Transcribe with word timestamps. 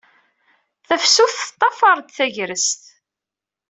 Tafsut 0.87 1.33
tettḍafar-d 1.39 2.07
tagrest. 2.11 2.81